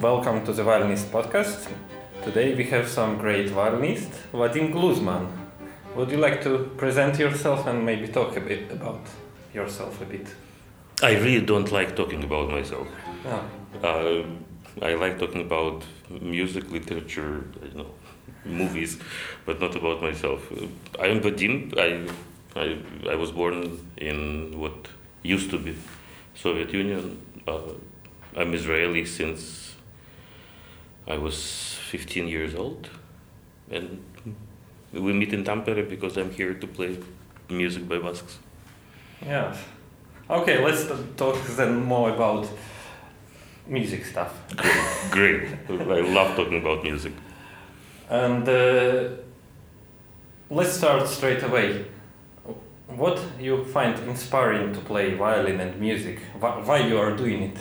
welcome 0.00 0.44
to 0.46 0.52
the 0.52 0.62
Violinist 0.64 1.10
podcast. 1.12 1.68
Today 2.24 2.54
we 2.54 2.64
have 2.64 2.88
some 2.88 3.18
great 3.18 3.50
violinist, 3.50 4.10
Vadim 4.32 4.72
Gluzman. 4.72 5.26
Would 5.96 6.10
you 6.10 6.18
like 6.18 6.42
to 6.42 6.70
present 6.76 7.18
yourself 7.18 7.66
and 7.66 7.84
maybe 7.84 8.08
talk 8.08 8.36
a 8.36 8.40
bit 8.40 8.70
about 8.70 9.00
yourself 9.52 10.00
a 10.00 10.04
bit? 10.04 10.26
I 11.02 11.12
really 11.16 11.44
don't 11.44 11.70
like 11.72 11.96
talking 11.96 12.24
about 12.24 12.50
myself. 12.50 12.88
Ah, 13.26 13.42
Uh, 13.82 14.22
I 14.82 14.94
like 14.94 15.18
talking 15.18 15.40
about 15.42 15.84
music, 16.20 16.70
literature, 16.70 17.44
you 17.62 17.76
know, 17.78 17.90
movies, 18.44 18.98
but 19.46 19.60
not 19.60 19.74
about 19.76 20.00
myself. 20.02 20.40
Uh, 20.52 20.66
I 20.98 21.06
am 21.08 21.20
Vadim. 21.20 21.54
I, 21.76 22.08
I, 22.58 22.78
I 23.12 23.14
was 23.16 23.30
born 23.32 23.78
in 23.96 24.58
what 24.58 24.88
used 25.22 25.50
to 25.50 25.58
be 25.58 25.74
Soviet 26.34 26.72
Union. 26.72 27.18
Uh, 27.46 27.72
I'm 28.36 28.54
Israeli 28.54 29.04
since 29.04 29.74
I 31.06 31.18
was 31.18 31.74
15 31.90 32.28
years 32.28 32.54
old, 32.54 32.88
and 33.70 34.02
we 34.92 35.12
meet 35.12 35.32
in 35.32 35.44
Tampere 35.44 35.88
because 35.88 36.16
I'm 36.16 36.30
here 36.30 36.54
to 36.54 36.66
play 36.66 36.98
music 37.48 37.88
by 37.88 37.98
Vasks. 37.98 38.38
yes. 39.24 39.58
Okay, 40.28 40.64
let's 40.64 40.86
talk 41.16 41.36
then 41.56 41.82
more 41.84 42.10
about 42.10 42.48
music 43.66 44.04
stuff. 44.04 44.32
Great. 45.10 45.48
I 45.68 46.00
love 46.00 46.36
talking 46.36 46.60
about 46.60 46.84
music. 46.84 47.12
And 48.08 48.48
uh, 48.48 49.08
let's 50.48 50.72
start 50.72 51.08
straight 51.08 51.42
away. 51.42 51.84
What 52.88 53.20
you 53.40 53.64
find 53.64 53.98
inspiring 54.08 54.72
to 54.74 54.80
play 54.80 55.14
violin 55.14 55.60
and 55.60 55.80
music? 55.80 56.18
Why, 56.38 56.78
you 56.78 56.98
are 56.98 57.16
doing 57.16 57.42
it? 57.42 57.56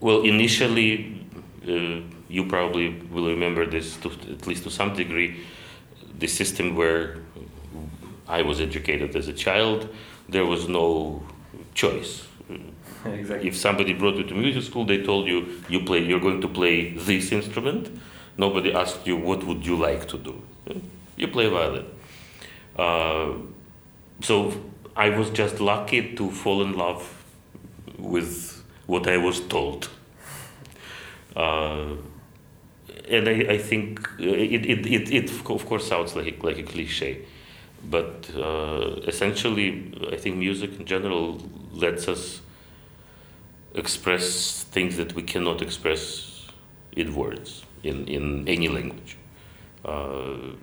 Well, 0.00 0.22
initially, 0.22 1.25
you 1.66 2.46
probably 2.46 3.00
will 3.10 3.26
remember 3.26 3.66
this 3.66 3.96
to, 3.98 4.10
at 4.10 4.46
least 4.46 4.64
to 4.64 4.70
some 4.70 4.94
degree. 4.94 5.44
The 6.18 6.26
system 6.26 6.76
where 6.76 7.18
I 8.28 8.42
was 8.42 8.60
educated 8.60 9.14
as 9.14 9.28
a 9.28 9.32
child, 9.32 9.88
there 10.28 10.44
was 10.44 10.68
no 10.68 11.22
choice. 11.74 12.26
exactly. 13.04 13.48
If 13.48 13.56
somebody 13.56 13.92
brought 13.92 14.16
you 14.16 14.24
to 14.24 14.34
music 14.34 14.62
school, 14.64 14.84
they 14.84 15.02
told 15.02 15.26
you 15.26 15.62
you 15.68 15.80
play. 15.84 16.02
You're 16.02 16.20
going 16.20 16.40
to 16.40 16.48
play 16.48 16.94
this 16.94 17.32
instrument. 17.32 17.90
Nobody 18.36 18.72
asked 18.72 19.06
you 19.06 19.16
what 19.16 19.44
would 19.44 19.64
you 19.64 19.76
like 19.76 20.08
to 20.08 20.18
do. 20.18 20.42
You 21.16 21.28
play 21.28 21.48
violin. 21.48 21.86
Uh, 22.76 23.32
so 24.20 24.52
I 24.94 25.10
was 25.10 25.30
just 25.30 25.60
lucky 25.60 26.14
to 26.16 26.30
fall 26.30 26.62
in 26.62 26.76
love 26.76 27.24
with 27.98 28.62
what 28.86 29.08
I 29.08 29.16
was 29.16 29.40
told. 29.40 29.88
Uh, 31.36 31.96
and 33.08 33.28
I, 33.28 33.32
I 33.50 33.58
think 33.58 34.08
it, 34.18 34.64
it, 34.64 34.86
it, 34.86 35.12
it, 35.12 35.30
of 35.30 35.64
course, 35.64 35.86
sounds 35.86 36.16
like, 36.16 36.42
like 36.42 36.58
a 36.58 36.62
cliche, 36.62 37.24
but 37.84 38.30
uh, 38.34 39.00
essentially, 39.06 39.92
I 40.10 40.16
think 40.16 40.36
music 40.36 40.78
in 40.80 40.86
general 40.86 41.40
lets 41.72 42.08
us 42.08 42.40
express 43.74 44.64
things 44.64 44.96
that 44.96 45.14
we 45.14 45.22
cannot 45.22 45.60
express 45.60 46.48
in 46.92 47.14
words, 47.14 47.64
in, 47.82 48.08
in 48.08 48.48
any 48.48 48.68
language. 48.68 49.18
Uh, 49.84 50.54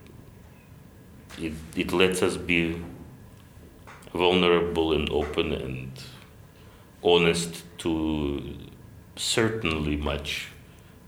it, 1.37 1.53
it 1.75 1.93
lets 1.93 2.21
us 2.23 2.35
be 2.35 2.81
vulnerable 4.13 4.93
and 4.93 5.09
open 5.09 5.53
and 5.53 5.91
honest 7.03 7.63
to 7.77 8.55
certainly 9.15 9.95
much 9.95 10.49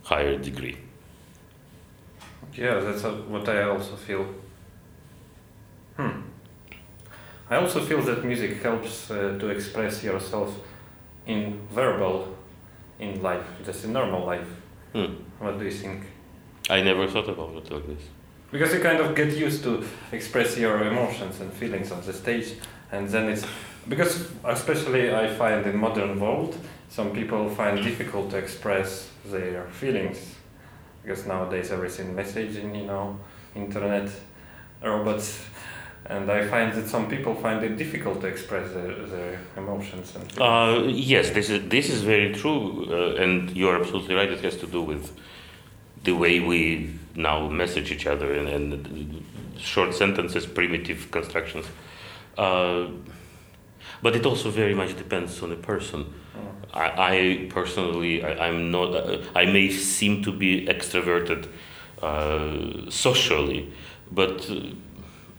higher 0.05 0.37
degree. 0.37 0.77
Yeah, 2.53 2.79
that's 2.79 3.03
what 3.03 3.49
I 3.49 3.63
also 3.63 3.95
feel. 3.95 4.25
Hmm. 5.97 6.21
I 7.49 7.57
also 7.57 7.81
feel 7.81 8.01
that 8.03 8.23
music 8.23 8.61
helps 8.61 9.11
uh, 9.11 9.37
to 9.39 9.49
express 9.49 10.03
yourself 10.03 10.57
in 11.27 11.59
verbal, 11.71 12.35
in 12.99 13.21
life, 13.21 13.45
just 13.65 13.83
in 13.83 13.93
normal 13.93 14.25
life. 14.25 14.47
Hmm. 14.93 15.15
What 15.39 15.59
do 15.59 15.65
you 15.65 15.71
think? 15.71 16.03
I 16.69 16.81
never 16.81 17.07
thought 17.07 17.29
about 17.29 17.55
it 17.55 17.71
like 17.71 17.87
this. 17.87 18.03
Because 18.51 18.73
you 18.73 18.79
kind 18.79 18.99
of 18.99 19.15
get 19.15 19.35
used 19.35 19.63
to 19.63 19.83
express 20.11 20.57
your 20.57 20.81
emotions 20.87 21.41
and 21.41 21.51
feelings 21.51 21.91
on 21.91 22.01
the 22.05 22.13
stage, 22.13 22.53
and 22.91 23.09
then 23.09 23.29
it's 23.29 23.45
because 23.89 24.27
especially 24.43 25.13
I 25.13 25.27
find 25.27 25.65
in 25.65 25.77
modern 25.77 26.19
world 26.19 26.55
some 26.95 27.11
people 27.11 27.49
find 27.49 27.83
difficult 27.83 28.31
to 28.31 28.37
express 28.37 29.09
their 29.25 29.65
feelings 29.65 30.35
because 31.01 31.25
nowadays 31.25 31.69
everything 31.71 32.15
messaging, 32.15 32.73
you 32.79 32.85
know, 32.85 33.19
internet, 33.53 34.09
robots, 34.81 35.43
and 36.05 36.31
I 36.31 36.47
find 36.47 36.73
that 36.73 36.87
some 36.87 37.09
people 37.09 37.35
find 37.35 37.61
it 37.65 37.75
difficult 37.75 38.21
to 38.21 38.27
express 38.27 38.71
their, 38.71 38.93
their 39.13 39.39
emotions 39.57 40.15
and. 40.15 40.39
Uh, 40.39 40.83
yes, 40.87 41.31
this 41.31 41.49
is 41.49 41.67
this 41.67 41.89
is 41.89 42.01
very 42.03 42.33
true, 42.33 42.87
uh, 42.89 43.23
and 43.23 43.51
you're 43.57 43.77
absolutely 43.81 44.15
right. 44.15 44.31
It 44.31 44.41
has 44.41 44.55
to 44.57 44.67
do 44.67 44.81
with 44.81 45.11
the 46.05 46.13
way 46.13 46.39
we 46.39 46.91
now 47.15 47.49
message 47.49 47.91
each 47.91 48.07
other 48.07 48.33
and, 48.33 48.47
and 48.47 49.25
short 49.57 49.93
sentences, 49.93 50.45
primitive 50.45 51.11
constructions. 51.11 51.65
Uh, 52.37 52.87
but 54.01 54.15
it 54.15 54.25
also 54.25 54.49
very 54.49 54.73
much 54.73 54.97
depends 54.97 55.41
on 55.41 55.49
the 55.49 55.55
person. 55.55 56.13
I, 56.73 56.91
I 56.97 57.47
personally, 57.49 58.23
I, 58.23 58.47
I'm 58.47 58.71
not. 58.71 58.93
Uh, 58.93 59.21
I 59.33 59.45
may 59.45 59.69
seem 59.69 60.21
to 60.23 60.31
be 60.31 60.65
extroverted 60.67 61.47
uh, 62.01 62.89
socially, 62.89 63.71
but 64.11 64.49
uh, 64.49 64.59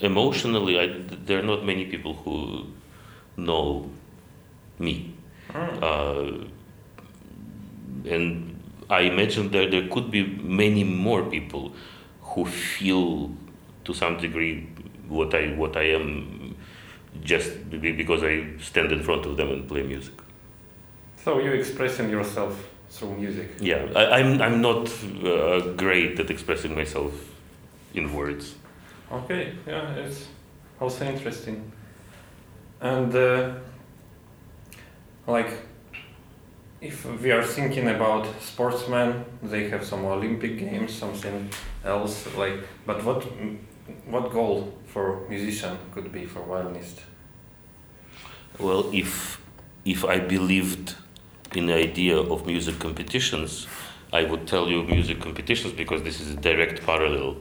emotionally, 0.01 0.81
I, 0.81 0.87
there 1.25 1.41
are 1.41 1.43
not 1.43 1.65
many 1.65 1.85
people 1.87 2.15
who 2.15 2.67
know 3.37 3.91
me. 4.79 5.15
Mm. 5.51 5.83
Uh, 5.83 6.49
and 8.09 8.63
I 8.89 9.01
imagine 9.01 9.51
that 9.51 9.71
there 9.71 9.89
could 9.89 10.11
be 10.11 10.25
many 10.27 10.85
more 10.85 11.23
people 11.25 11.73
who 12.23 12.47
feel 12.47 13.31
to 13.85 13.95
some 13.95 14.17
degree 14.17 14.69
what 15.09 15.35
I 15.35 15.55
what 15.55 15.77
I 15.77 15.95
am 15.95 16.46
just 17.23 17.71
because 17.71 18.23
I 18.23 18.47
stand 18.61 18.93
in 18.93 19.03
front 19.03 19.27
of 19.27 19.37
them 19.37 19.51
and 19.51 19.69
play 19.69 19.83
music. 19.83 20.15
So 21.25 21.41
you're 21.41 21.57
expressing 21.57 22.11
yourself 22.11 22.69
through 22.89 23.17
music. 23.17 23.51
Yeah, 23.61 23.87
I, 23.95 24.21
I'm 24.21 24.41
I'm 24.41 24.61
not 24.61 24.89
uh, 25.25 25.73
great 25.77 26.21
at 26.21 26.31
expressing 26.31 26.75
myself 26.75 27.13
in 27.95 28.13
words. 28.15 28.55
Okay, 29.11 29.53
yeah, 29.67 29.95
it's 29.95 30.29
also 30.81 31.05
interesting. 31.05 31.73
And 32.81 33.15
uh, 33.15 33.55
like, 35.27 35.51
if 36.81 37.05
we 37.23 37.33
are 37.33 37.43
thinking 37.43 37.89
about 37.89 38.27
sportsmen, 38.41 39.25
they 39.43 39.69
have 39.69 39.85
some 39.85 40.05
Olympic 40.05 40.59
games, 40.59 40.93
something 40.93 41.51
else. 41.85 42.27
Like, 42.37 42.61
but 42.87 43.03
what 43.05 43.25
what 44.07 44.33
goal 44.33 44.73
for 44.97 45.29
musician 45.29 45.77
could 45.93 46.11
be 46.11 46.25
for 46.25 46.43
violinist? 46.53 47.03
Well, 48.59 48.83
if 48.95 49.39
if 49.85 50.01
I 50.07 50.19
believed 50.19 50.95
in 51.55 51.67
the 51.67 51.75
idea 51.75 52.17
of 52.17 52.47
music 52.47 52.79
competitions, 52.79 53.67
I 54.11 54.25
would 54.25 54.47
tell 54.47 54.67
you 54.73 54.79
music 54.85 55.21
competitions 55.21 55.75
because 55.75 56.03
this 56.03 56.19
is 56.23 56.29
a 56.37 56.41
direct 56.49 56.79
parallel 56.87 57.37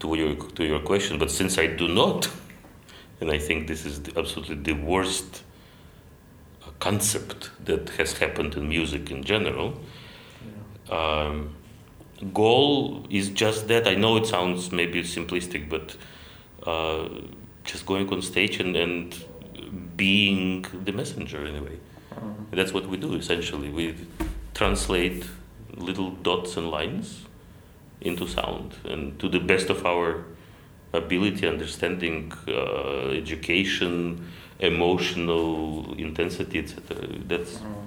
to 0.00 0.14
your 0.20 0.34
to 0.56 0.64
your 0.64 0.80
question. 0.80 1.18
But 1.18 1.30
since 1.30 1.58
I 1.58 1.66
do 1.66 1.88
not, 1.88 2.30
and 3.20 3.30
I 3.36 3.38
think 3.46 3.68
this 3.68 3.84
is 3.84 4.00
the, 4.04 4.18
absolutely 4.20 4.56
the 4.70 4.76
worst 4.92 5.42
concept 6.80 7.50
that 7.66 7.84
has 7.98 8.10
happened 8.24 8.54
in 8.54 8.66
music 8.66 9.10
in 9.10 9.24
general. 9.24 9.68
Um, 10.98 11.54
goal 12.32 13.06
is 13.10 13.28
just 13.28 13.68
that. 13.68 13.86
I 13.86 13.94
know 13.94 14.16
it 14.16 14.26
sounds 14.26 14.72
maybe 14.72 15.02
simplistic, 15.02 15.68
but 15.68 15.96
uh, 16.66 17.08
just 17.64 17.86
going 17.86 18.08
on 18.08 18.22
stage 18.22 18.60
and, 18.60 18.76
and 18.76 19.24
being 19.96 20.64
the 20.84 20.92
messenger 20.92 21.44
in 21.44 21.56
a 21.56 21.62
way. 21.62 21.78
Mhm. 22.14 22.50
That's 22.52 22.72
what 22.72 22.86
we 22.88 22.96
do 22.96 23.14
essentially. 23.14 23.68
We 23.70 23.94
translate 24.54 25.24
little 25.76 26.10
dots 26.10 26.56
and 26.56 26.70
lines 26.70 27.24
into 28.00 28.26
sound, 28.26 28.74
and 28.84 29.18
to 29.18 29.28
the 29.28 29.40
best 29.40 29.70
of 29.70 29.84
our 29.84 30.24
ability, 30.92 31.46
understanding, 31.46 32.32
uh, 32.46 33.10
education, 33.10 34.24
emotional 34.60 35.94
intensity, 35.98 36.58
etc. 36.58 37.06
That's 37.28 37.58
Mm. 37.58 37.84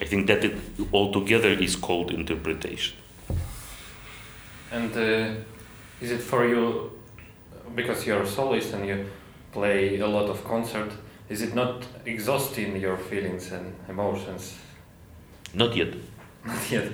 I 0.00 0.04
think 0.06 0.26
that 0.26 0.42
it 0.44 0.54
altogether 0.92 1.50
is 1.50 1.76
called 1.76 2.10
interpretation. 2.10 2.96
And 4.72 4.96
uh, 4.96 5.34
is 6.02 6.10
it 6.10 6.20
for 6.20 6.46
you 6.46 6.90
because 7.74 8.06
you're 8.06 8.22
a 8.22 8.26
soloist 8.26 8.74
and 8.74 8.86
you 8.86 9.06
play 9.52 9.98
a 10.00 10.06
lot 10.06 10.28
of 10.28 10.44
concert? 10.44 10.90
Is 11.28 11.40
it 11.42 11.54
not 11.54 11.86
exhausting 12.04 12.76
your 12.80 12.96
feelings 12.98 13.52
and 13.52 13.74
emotions? 13.88 14.58
Not 15.54 15.76
yet. 15.76 15.94
Not 16.44 16.70
yet. 16.72 16.90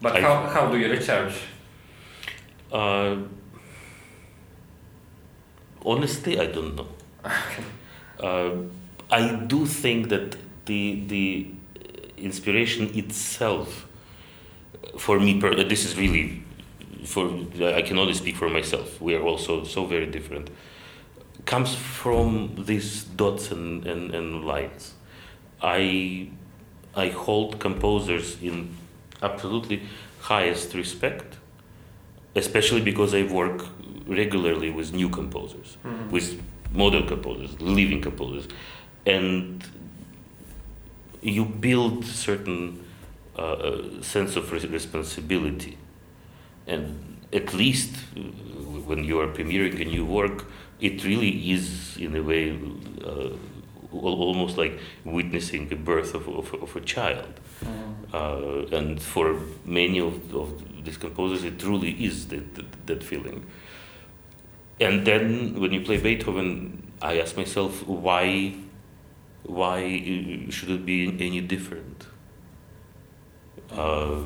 But 0.00 0.16
I- 0.16 0.20
how, 0.22 0.36
how 0.54 0.70
do 0.70 0.78
you 0.78 0.88
recharge? 0.90 1.34
Uh, 2.72 3.16
honestly, 5.84 6.38
I 6.40 6.46
don't 6.46 6.76
know. 6.76 6.86
Uh, 8.18 8.50
I 9.10 9.34
do 9.46 9.66
think 9.66 10.08
that 10.08 10.36
the 10.66 11.04
the 11.08 11.46
inspiration 12.16 12.90
itself, 12.94 13.86
for 14.98 15.18
me, 15.18 15.40
this 15.68 15.84
is 15.84 15.96
really, 15.96 16.42
for 17.04 17.28
I 17.62 17.82
can 17.82 17.98
only 17.98 18.14
speak 18.14 18.36
for 18.36 18.48
myself. 18.48 19.00
We 19.00 19.14
are 19.14 19.22
also 19.22 19.64
so 19.64 19.84
very 19.86 20.06
different. 20.06 20.50
Comes 21.46 21.74
from 21.74 22.54
these 22.66 23.04
dots 23.04 23.50
and, 23.50 23.86
and, 23.86 24.14
and 24.14 24.44
lines. 24.44 24.94
I 25.62 26.28
I 26.94 27.08
hold 27.08 27.58
composers 27.60 28.36
in 28.42 28.74
absolutely 29.22 29.82
highest 30.20 30.74
respect, 30.74 31.36
especially 32.34 32.80
because 32.80 33.14
I 33.14 33.22
work 33.22 33.66
regularly 34.06 34.70
with 34.70 34.92
new 34.92 35.08
composers, 35.08 35.76
Mhm. 35.84 36.10
with 36.10 36.40
modern 36.72 37.06
composers, 37.06 37.60
living 37.60 38.00
composers, 38.02 38.48
and 39.06 39.62
you 41.22 41.44
build 41.44 42.04
certain 42.04 42.84
uh, 43.38 43.42
uh, 43.42 44.02
sense 44.02 44.36
of 44.36 44.52
responsibility, 44.52 45.76
and 46.70 47.18
at 47.32 47.52
least 47.52 47.94
uh, 48.16 48.20
when 48.88 49.04
you 49.04 49.20
are 49.20 49.26
premiering 49.28 49.80
a 49.80 49.84
new 49.84 50.04
work, 50.04 50.46
it 50.80 51.04
really 51.04 51.50
is 51.50 51.96
in 51.98 52.16
a 52.16 52.22
way 52.22 52.58
uh, 53.04 53.30
almost 53.92 54.56
like 54.56 54.78
witnessing 55.04 55.68
the 55.68 55.74
birth 55.74 56.14
of, 56.14 56.28
of, 56.28 56.54
of 56.54 56.76
a 56.76 56.80
child. 56.80 57.40
Mhm. 57.64 57.90
Uh, 58.12 58.76
and 58.76 59.02
for 59.02 59.26
many 59.64 60.00
of, 60.00 60.34
of 60.34 60.84
these 60.84 60.96
composers, 60.96 61.44
it 61.44 61.58
truly 61.58 61.92
is 62.04 62.28
that, 62.28 62.54
that, 62.54 62.86
that 62.86 63.02
feeling. 63.04 63.46
And 64.80 65.06
then 65.06 65.60
when 65.60 65.72
you 65.72 65.82
play 65.82 65.98
Beethoven, 65.98 66.92
I 67.02 67.20
ask 67.20 67.36
myself, 67.36 67.86
why, 67.86 68.54
why 69.42 70.46
should 70.50 70.70
it 70.70 70.86
be 70.86 71.06
any 71.20 71.40
different? 71.40 72.06
Uh, 73.70 74.22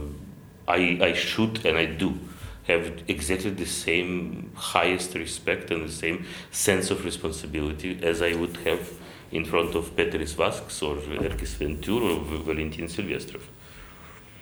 I, 0.67 0.99
I 1.03 1.13
should 1.13 1.67
and 1.67 1.77
I 1.77 1.87
do 1.87 2.19
have 2.67 3.03
exactly 3.09 3.51
the 3.51 3.67
same 3.67 4.51
highest 4.55 5.15
respect 5.15 5.71
and 5.71 5.89
the 5.89 5.93
same 5.93 6.25
sense 6.51 6.91
of 6.91 7.05
responsibility 7.05 7.99
as 8.03 8.23
I 8.23 8.35
would 8.35 8.57
have 8.59 8.91
in 9.31 9.45
front 9.45 9.75
of 9.75 9.95
Peteris 9.97 10.35
Vasks 10.35 10.81
or 10.83 10.97
Erkki-Sven 10.97 11.79
Tüür 11.79 12.03
or 12.03 12.45
Valentin 12.45 12.87
Silvestrov. 12.87 13.43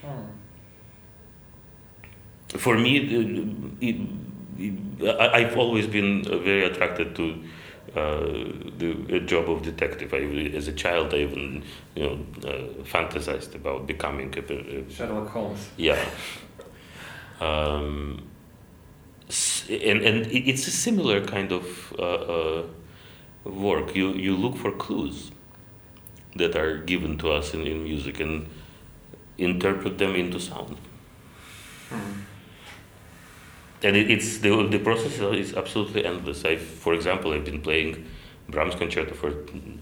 Hmm. 0.02 0.42
For 2.48 2.76
me, 2.76 2.98
uh, 2.98 3.78
it, 3.80 3.96
it, 4.58 5.18
I, 5.18 5.40
I've 5.40 5.56
always 5.56 5.86
been 5.86 6.26
uh, 6.26 6.36
very 6.38 6.64
attracted 6.64 7.16
to 7.16 7.42
uh, 7.96 8.20
the 8.78 9.22
job 9.26 9.50
of 9.50 9.62
detective. 9.62 10.14
I, 10.14 10.18
as 10.56 10.68
a 10.68 10.72
child, 10.72 11.14
I 11.14 11.18
even 11.18 11.64
you 11.94 12.02
know 12.04 12.18
uh, 12.44 12.82
fantasized 12.84 13.54
about 13.54 13.86
becoming 13.86 14.34
a, 14.36 14.40
a, 14.40 14.90
Sherlock 14.90 15.28
Holmes. 15.28 15.68
yeah. 15.76 16.04
Um, 17.42 18.22
and 19.68 20.02
and 20.08 20.26
it's 20.26 20.66
a 20.66 20.70
similar 20.70 21.24
kind 21.24 21.52
of 21.52 21.92
uh, 21.98 22.02
uh, 22.02 22.62
work. 23.44 23.96
You 23.96 24.12
you 24.14 24.36
look 24.36 24.56
for 24.56 24.70
clues 24.72 25.30
that 26.36 26.56
are 26.56 26.78
given 26.78 27.18
to 27.18 27.30
us 27.30 27.54
in, 27.54 27.66
in 27.66 27.84
music 27.84 28.20
and 28.20 28.48
interpret 29.38 29.98
them 29.98 30.14
into 30.14 30.38
sound. 30.40 30.76
Hmm. 31.88 32.20
And 33.82 33.96
it, 33.96 34.10
it's 34.10 34.38
the 34.38 34.68
the 34.68 34.78
process 34.78 35.18
is 35.18 35.54
absolutely 35.54 36.04
endless. 36.04 36.44
I, 36.44 36.56
for 36.56 36.94
example, 36.94 37.32
I've 37.32 37.44
been 37.44 37.60
playing 37.60 38.06
Brahms 38.48 38.74
concerto 38.74 39.14
for 39.14 39.32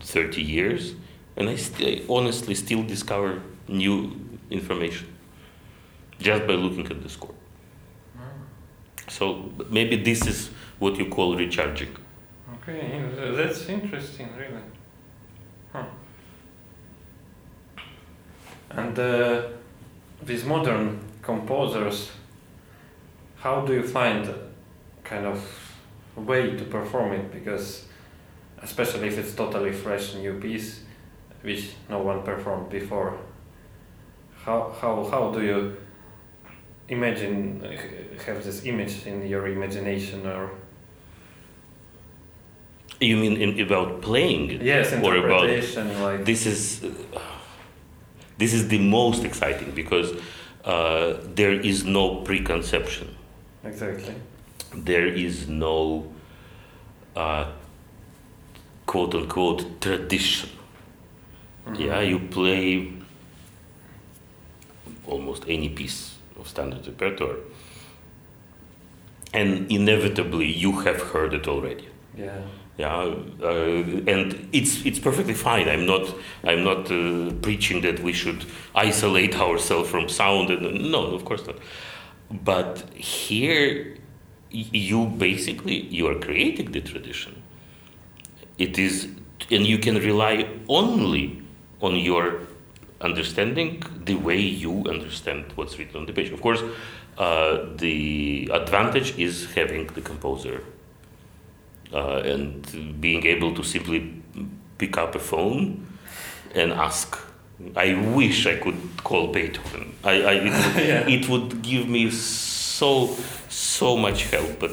thirty 0.01 0.43
years, 0.43 0.95
and 1.37 1.49
I, 1.49 1.57
st- 1.57 2.03
I 2.03 2.13
honestly 2.13 2.55
still 2.55 2.83
discover 2.83 3.43
new 3.69 4.17
information 4.51 5.09
just 6.19 6.47
by 6.47 6.55
looking 6.55 6.87
at 6.87 7.03
the 7.03 7.09
score. 7.09 7.35
So 9.09 9.51
maybe 9.69 9.97
this 9.97 10.27
is 10.27 10.51
what 10.79 10.97
you 10.97 11.07
call 11.07 11.37
recharging. 11.37 11.97
Okay, 12.55 13.03
that's 13.37 13.69
interesting, 13.69 14.29
really. 14.37 14.63
Huh. 15.73 15.85
And 18.71 18.99
uh, 18.99 19.43
these 20.23 20.45
modern 20.45 21.01
composers, 21.23 22.11
how 23.37 23.63
do 23.63 23.75
you 23.75 23.83
find 23.83 24.33
kind 25.03 25.27
of 25.27 25.45
way 26.17 26.57
to 26.57 26.65
perform 26.65 27.13
it? 27.13 27.33
Because, 27.33 27.87
especially 28.63 29.09
if 29.09 29.19
it's 29.19 29.35
totally 29.35 29.73
fresh 29.73 30.15
new 30.15 30.39
piece, 30.39 30.81
which 31.43 31.71
no 31.89 31.99
one 31.99 32.23
performed 32.23 32.69
before, 32.71 33.19
how 34.45 34.75
how 34.81 35.05
how 35.11 35.33
do 35.33 35.43
you 35.43 35.77
imagine 36.91 37.63
uh, 37.65 38.23
have 38.27 38.45
this 38.45 38.67
image 38.67 39.07
in 39.07 39.27
your 39.27 39.47
imagination 39.47 40.27
or 40.27 40.51
You 43.01 43.17
mean 43.17 43.37
in, 43.41 43.61
about 43.61 44.03
playing 44.03 44.61
yes 44.61 44.93
Or 44.93 45.17
about 45.17 45.49
like 45.49 46.25
this 46.25 46.47
is 46.47 46.85
uh, 46.85 47.21
this 48.37 48.53
is 48.53 48.69
the 48.69 48.79
most 48.79 49.25
exciting 49.25 49.71
because 49.75 50.13
uh, 50.65 51.15
there 51.35 51.53
is 51.53 51.85
no 51.85 52.17
preconception. 52.25 53.09
exactly. 53.65 54.15
There 54.75 55.07
is 55.07 55.49
no 55.49 56.05
uh, 57.17 57.47
quote 58.87 59.15
unquote 59.15 59.81
tradition. 59.81 60.51
Mhm. 61.67 61.79
Yeah, 61.81 62.01
you 62.03 62.19
play 62.19 62.93
almost 65.07 65.45
any 65.49 65.69
piece 65.69 66.20
of 66.41 66.49
standard 66.49 66.87
repertoire, 66.87 67.37
and 69.33 69.71
inevitably 69.71 70.47
you 70.47 70.81
have 70.81 71.01
heard 71.13 71.35
it 71.35 71.47
already. 71.47 71.89
Yeah. 72.17 72.41
Yeah, 72.79 73.15
uh, 73.43 74.11
and 74.15 74.49
it's 74.53 74.87
it's 74.87 74.99
perfectly 74.99 75.35
fine. 75.35 75.69
I'm 75.69 75.85
not 75.85 76.15
I'm 76.43 76.65
not 76.65 76.91
uh, 76.91 77.31
preaching 77.43 77.83
that 77.83 78.01
we 78.01 78.15
should 78.15 78.47
isolate 78.75 79.37
ourselves 79.37 79.91
from 79.91 80.09
sound. 80.09 80.49
And, 80.51 80.91
no, 80.91 81.03
of 81.15 81.27
course 81.27 81.47
not. 81.47 81.57
But 82.31 82.89
here, 82.95 83.99
you 84.51 85.07
basically 85.07 85.81
you 85.89 86.07
are 86.07 86.19
creating 86.19 86.73
the 86.73 86.81
tradition. 86.81 87.43
It 88.57 88.79
is, 88.79 89.09
and 89.51 89.67
you 89.67 89.79
can 89.79 89.97
rely 89.97 90.49
only 90.69 91.43
on 91.83 91.97
your 91.97 92.41
understanding 93.01 93.83
the 94.05 94.15
way 94.15 94.39
you 94.39 94.85
understand 94.89 95.45
what's 95.55 95.79
written 95.79 95.97
on 96.01 96.07
the 96.07 96.13
page. 96.13 96.31
Of 96.31 96.41
course, 96.41 96.63
uh, 97.19 97.59
the 97.77 98.49
advantage 98.53 99.19
is 99.19 99.53
having 99.55 99.87
the 99.89 100.01
composer 100.01 100.63
uh, 101.93 102.19
and 102.19 103.01
being 103.01 103.25
able 103.27 103.55
to 103.55 103.63
simply 103.63 104.23
pick 104.79 104.97
up 104.97 105.15
a 105.15 105.19
phone 105.19 105.87
and 106.55 106.73
ask. 106.73 107.19
I 107.77 107.93
wish 108.15 108.47
I 108.47 108.57
could 108.57 108.79
call 109.05 109.29
Beethoven. 109.29 109.95
I, 110.03 110.11
I 110.23 110.33
it, 110.33 110.45
would, 110.45 110.85
Yeah. 110.89 111.09
it 111.09 111.29
would 111.29 111.63
give 111.63 111.89
me 111.89 112.11
so 112.11 113.15
so 113.51 113.97
much 113.97 114.25
help, 114.31 114.59
but 114.59 114.71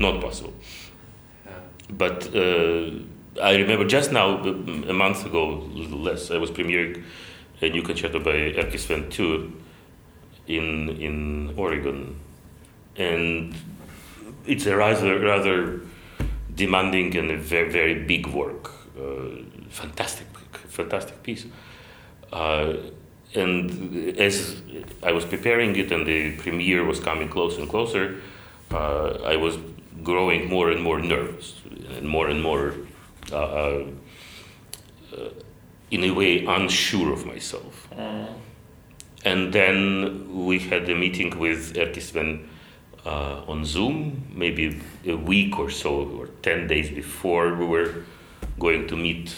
not 0.00 0.20
possible. 0.20 0.52
Yeah. 1.46 1.52
But 1.90 2.34
uh, 2.34 2.90
I 3.40 3.54
remember 3.56 3.84
just 3.86 4.10
now, 4.12 4.38
a 4.42 4.92
month 4.92 5.24
ago, 5.24 5.48
a 5.50 5.78
little 5.78 6.00
less, 6.00 6.30
I 6.32 6.38
was 6.38 6.50
premiering 6.50 7.04
a 7.62 7.68
new 7.68 7.82
concerto 7.82 8.18
by 8.18 8.52
Erkki-Sven 8.60 9.10
Tüür 9.10 9.50
in 10.46 10.88
in 11.00 11.54
Oregon, 11.56 12.16
and 12.96 13.54
it's 14.46 14.66
a 14.66 14.76
rather 14.76 15.18
rather 15.18 15.80
demanding 16.54 17.16
and 17.16 17.30
a 17.30 17.36
very 17.36 17.70
very 17.70 17.94
big 17.94 18.26
work. 18.26 18.70
Uh, 18.98 19.42
fantastic, 19.70 20.26
fantastic 20.68 21.22
piece. 21.22 21.46
Uh, 22.32 22.74
and 23.34 24.18
as 24.18 24.60
I 25.02 25.12
was 25.12 25.24
preparing 25.24 25.74
it 25.76 25.90
and 25.92 26.06
the 26.06 26.36
premiere 26.36 26.84
was 26.84 27.00
coming 27.00 27.28
closer 27.28 27.60
and 27.60 27.68
closer, 27.68 28.20
uh, 28.70 29.18
I 29.24 29.36
was 29.36 29.56
growing 30.02 30.48
more 30.48 30.70
and 30.70 30.82
more 30.82 30.98
nervous 30.98 31.54
and 31.96 32.06
more 32.06 32.28
and 32.28 32.42
more, 32.42 32.74
uh, 33.32 33.36
uh, 33.36 33.84
in 35.92 36.04
a 36.04 36.10
way, 36.10 36.44
unsure 36.46 37.12
of 37.12 37.26
myself. 37.26 37.86
Mm. 37.92 38.26
And 39.24 39.52
then 39.52 40.44
we 40.46 40.58
had 40.58 40.88
a 40.88 40.94
meeting 40.94 41.38
with 41.38 41.74
Erkki-Sven 41.74 42.48
uh, 43.04 43.42
on 43.46 43.64
Zoom, 43.64 44.26
maybe 44.34 44.80
a 45.06 45.14
week 45.14 45.58
or 45.58 45.70
so, 45.70 46.08
or 46.18 46.28
10 46.42 46.66
days 46.66 46.90
before 46.90 47.54
we 47.54 47.66
were 47.66 48.04
going 48.58 48.88
to 48.88 48.96
meet 48.96 49.36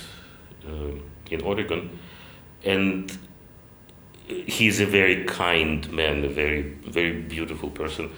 uh, 0.66 0.92
in 1.28 1.42
Oregon. 1.42 1.98
And 2.64 3.18
he's 4.28 4.80
a 4.80 4.86
very 4.86 5.24
kind 5.24 5.90
man, 5.90 6.24
a 6.24 6.28
very 6.28 6.62
very 6.86 7.20
beautiful 7.20 7.70
person. 7.70 8.10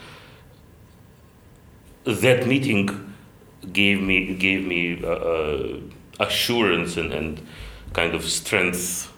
That 2.05 2.47
meeting 2.47 3.15
gave 3.73 4.01
me 4.01 4.35
gave 4.35 4.65
me 4.65 5.03
uh, 5.03 5.09
uh, 5.09 5.81
assurance 6.21 6.97
and, 6.97 7.13
and 7.13 7.47
kind 7.97 8.15
of 8.15 8.25
strength 8.25 9.11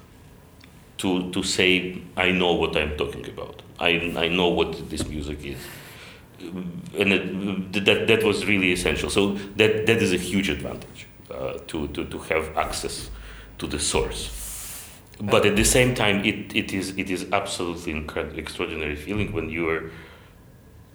to 0.98 1.30
to 1.32 1.42
say 1.42 1.68
I 2.16 2.30
know 2.30 2.52
what 2.54 2.76
I'm 2.76 2.96
talking 2.96 3.26
about. 3.34 3.62
I 3.78 3.90
I 4.24 4.28
know 4.28 4.48
what 4.48 4.90
this 4.90 5.06
music 5.08 5.44
is, 5.44 5.60
and 7.00 7.12
it, 7.12 7.84
that 7.86 8.06
that 8.06 8.22
was 8.22 8.46
really 8.46 8.72
essential. 8.72 9.10
So 9.10 9.22
that 9.56 9.86
that 9.86 10.02
is 10.06 10.12
a 10.12 10.20
huge 10.30 10.48
advantage 10.56 11.06
uh, 11.30 11.58
to, 11.68 11.88
to 11.88 12.04
to 12.04 12.18
have 12.30 12.56
access 12.56 13.10
to 13.58 13.66
the 13.66 13.78
source. 13.78 14.22
But 15.20 15.44
at 15.44 15.56
the 15.56 15.64
same 15.64 15.94
time, 15.94 16.24
it, 16.24 16.54
it 16.54 16.72
is 16.72 16.96
it 16.96 17.10
is 17.10 17.26
absolutely 17.32 17.92
extraordinary 18.42 18.96
feeling 18.96 19.32
when 19.32 19.50
you 19.50 19.68
are 19.68 19.90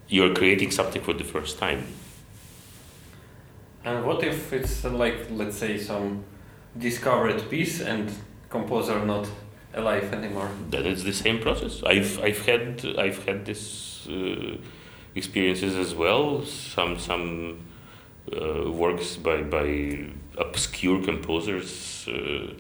you're 0.08 0.34
creating 0.34 0.72
something 0.72 1.02
for 1.02 1.14
the 1.14 1.24
first 1.24 1.60
time. 1.60 1.84
And 3.86 4.06
what 4.06 4.24
if 4.24 4.54
it's 4.54 4.84
like, 4.86 5.28
let's 5.30 5.58
say, 5.58 5.78
some 5.78 6.24
discovered 6.78 7.50
piece 7.50 7.82
and 7.82 8.12
composer 8.50 9.04
not 9.06 9.28
alive 9.74 10.14
anymore? 10.14 10.50
Then 10.70 10.86
it's 10.86 11.04
the 11.04 11.14
same 11.14 11.40
process. 11.40 11.84
I've 11.84 12.20
I've 12.24 12.46
had 12.46 12.86
I've 12.98 13.26
had 13.26 13.46
this 13.46 14.08
uh, 14.08 14.58
experiences 15.16 15.76
as 15.76 15.94
well. 15.96 16.44
Some 16.46 17.00
some 17.00 17.60
uh, 18.32 18.72
works 18.72 19.18
by 19.18 19.42
by 19.44 20.10
obscure 20.38 21.04
composers. 21.04 22.08
Uh, 22.08 22.54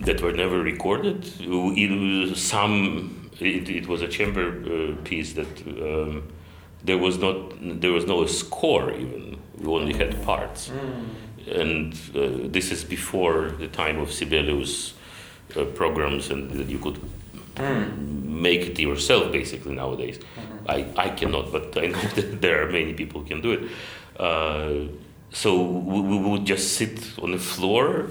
that 0.00 0.22
were 0.22 0.32
never 0.32 0.60
recorded. 0.62 1.30
It, 1.40 2.36
some 2.36 3.30
it, 3.38 3.68
it 3.68 3.86
was 3.86 4.02
a 4.02 4.08
chamber 4.08 4.46
uh, 4.48 4.96
piece 5.04 5.34
that 5.34 5.66
um, 5.66 6.28
there 6.82 6.98
was 6.98 7.18
not 7.18 7.52
there 7.60 7.92
was 7.92 8.06
no 8.06 8.26
score 8.26 8.90
even. 8.92 9.38
We 9.58 9.68
only 9.68 9.92
had 9.94 10.22
parts, 10.24 10.70
Mm. 10.70 11.04
And 11.48 11.92
uh, 12.14 12.48
this 12.52 12.70
is 12.70 12.84
before 12.84 13.50
the 13.58 13.68
time 13.68 13.98
of 14.00 14.10
Sibelius 14.12 14.94
uh, 15.56 15.64
programs, 15.64 16.30
and 16.30 16.50
that 16.52 16.68
you 16.68 16.78
could 16.78 16.98
Mm. 17.56 18.40
make 18.42 18.60
it 18.70 18.78
yourself 18.78 19.32
basically 19.32 19.74
nowadays. 19.74 20.18
Mhm. 20.18 20.68
I, 20.68 21.06
I 21.06 21.08
cannot, 21.10 21.50
but 21.52 21.76
I 21.76 21.86
know 21.88 22.00
that 22.14 22.40
there 22.40 22.62
are 22.66 22.70
many 22.72 22.94
people 22.94 23.20
who 23.20 23.26
can 23.26 23.40
do 23.42 23.50
it. 23.52 23.62
Uh, 24.18 24.88
so 25.32 25.60
we, 25.62 26.00
we 26.00 26.16
would 26.18 26.46
just 26.46 26.74
sit 26.74 27.18
on 27.20 27.32
the 27.32 27.38
floor, 27.38 28.06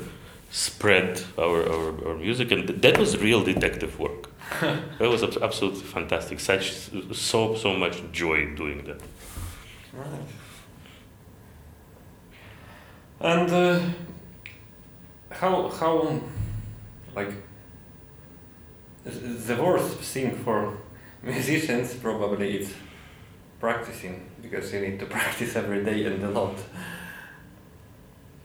spread 0.52 1.24
our, 1.38 1.64
our, 1.74 2.08
our 2.10 2.16
music, 2.16 2.52
and 2.52 2.68
that 2.68 2.98
was 2.98 3.18
real 3.18 3.44
detective 3.44 3.98
work. 3.98 4.30
that 5.00 5.10
was 5.10 5.24
abs- 5.24 5.38
absolutely 5.42 5.82
fantastic. 5.84 6.40
Such 6.40 6.74
so 7.14 7.56
so 7.56 7.74
much 7.74 8.02
joy 8.12 8.54
doing 8.56 8.84
that. 8.86 9.02
Right. 9.94 10.28
And 13.22 13.52
uh, 13.52 13.80
how 15.30 15.68
how 15.70 16.22
like 17.16 17.34
the 19.04 19.56
worst 19.56 19.98
thing 19.98 20.36
for 20.44 20.78
musicians 21.24 21.96
probably 21.96 22.60
is 22.60 22.74
practicing 23.60 24.30
because 24.42 24.74
you 24.74 24.80
need 24.82 25.00
to 25.00 25.06
practice 25.18 25.56
every 25.56 25.84
day 25.84 26.06
and 26.06 26.24
a 26.24 26.30
lot. 26.30 26.56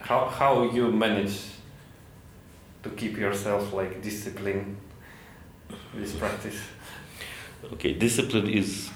How 0.00 0.26
how 0.26 0.71
you 0.73 0.90
manage 0.90 1.38
to 2.83 2.90
keep 2.90 3.16
yourself 3.16 3.73
like 3.73 4.02
disciplined 4.02 4.76
with 5.95 6.19
practice? 6.19 6.61
Okay, 7.73 7.93
discipline 7.95 8.49
is 8.49 8.90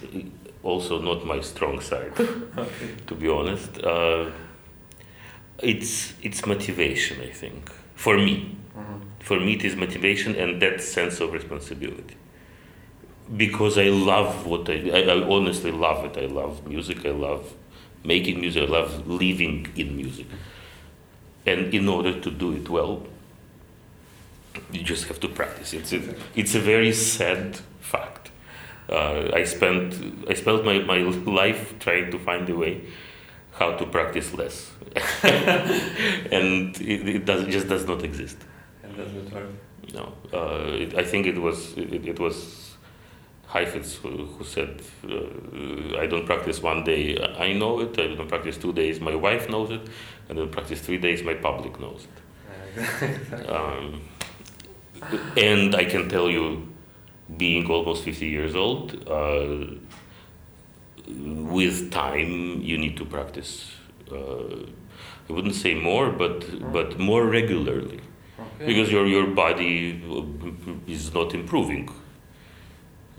also 0.63 1.01
not 1.01 1.25
my 1.25 1.41
strong 1.41 1.81
side, 1.81 2.13
Okay. 2.59 2.91
to 3.07 3.15
be 3.15 3.29
honest. 3.29 3.79
Uh, 3.83 4.31
it's 5.63 6.13
it's 6.23 6.47
motivation, 6.47 7.21
I 7.21 7.31
think, 7.31 7.71
for 7.95 8.17
me. 8.17 8.55
Mhm. 8.77 9.01
for 9.21 9.41
me 9.41 9.55
it 9.55 9.65
is 9.65 9.75
motivation 9.77 10.35
and 10.37 10.63
that 10.63 10.81
sense 10.81 11.21
of 11.21 11.33
responsibility. 11.33 12.17
Because 13.37 13.77
i 13.77 13.89
love 14.13 14.47
what 14.47 14.69
i 14.71 14.79
i, 14.99 15.01
I 15.15 15.17
honestly 15.37 15.73
love 15.73 16.05
it. 16.09 16.17
I 16.17 16.27
love 16.27 16.67
music. 16.67 17.05
I 17.05 17.11
love 17.11 17.43
making 18.05 18.41
music. 18.41 18.63
I 18.63 18.73
love 18.79 19.07
living 19.07 19.67
in 19.77 19.97
music. 19.97 20.27
And 21.47 21.75
in 21.75 21.89
order 21.89 22.13
to 22.21 22.31
do 22.31 22.53
it 22.55 22.69
well 22.69 23.03
you 24.73 24.83
just 24.83 25.05
have 25.09 25.21
to 25.21 25.29
practice. 25.29 25.73
It's 25.73 25.93
a, 25.93 26.01
it's 26.35 26.55
a 26.55 26.61
very 26.61 26.93
sad 26.93 27.59
fact. 27.81 28.31
Uh, 28.89 29.31
i 29.35 29.45
spent 29.45 29.95
i 30.31 30.35
spent 30.35 30.65
my, 30.65 30.79
my 30.79 30.99
life 31.43 31.63
trying 31.79 32.11
to 32.11 32.19
find 32.19 32.49
a 32.49 32.57
way 32.57 32.81
how 33.59 33.71
to 33.81 33.85
practice 33.87 34.33
less 34.35 34.57
and 35.23 36.77
it, 36.81 37.09
it 37.17 37.25
does, 37.25 37.47
just 37.47 37.69
does 37.69 37.85
not 37.87 38.03
exist 38.03 38.39
And 38.83 38.97
does 38.97 39.13
it 39.15 39.33
work? 39.33 39.51
no, 39.95 40.13
uh, 40.33 40.83
it, 40.85 40.91
I 41.03 41.05
think 41.05 41.27
it 41.27 41.39
was 41.47 41.59
it, 41.77 42.07
it 42.13 42.19
was 42.21 42.37
Heifetz 43.47 43.95
who, 43.95 44.11
who 44.27 44.45
said, 44.45 44.83
uh, 45.09 45.99
"I 46.03 46.07
don't 46.07 46.27
practice 46.27 46.59
one 46.63 46.85
day. 46.85 47.03
I 47.39 47.55
know 47.55 47.81
it. 47.81 47.99
I 47.99 48.15
don't 48.15 48.29
practice 48.29 48.59
two 48.59 48.75
days. 48.75 49.01
My 49.01 49.15
wife 49.15 49.49
knows 49.49 49.71
it. 49.71 49.81
I 50.29 50.35
don't 50.35 50.53
practice 50.53 50.81
three 50.83 50.99
days. 50.99 51.23
My 51.23 51.35
public 51.49 51.75
knows 51.81 52.07
it." 52.11 52.17
Um, 53.49 54.03
and 55.37 55.75
I 55.75 55.85
can 55.85 56.09
tell 56.09 56.29
you, 56.29 56.45
being 57.39 57.65
almost 57.71 58.05
fifty 58.05 58.27
years 58.27 58.55
old, 58.55 58.85
uh, 59.09 59.57
with 61.09 61.91
time 61.91 62.61
you 62.63 62.79
need 62.79 62.97
to 62.97 63.05
practice. 63.05 63.73
Uh, 64.11 64.67
I 65.29 65.33
wouldn't 65.33 65.55
say 65.55 65.75
more, 65.75 66.11
but 66.11 66.73
but 66.73 66.99
more 66.99 67.25
regularly 67.27 68.01
Okay. 68.41 68.67
because 68.67 68.91
your 68.93 69.07
your 69.07 69.27
body 69.27 70.01
uh, 70.11 70.93
is 70.93 71.13
not 71.15 71.35
improving. 71.35 71.89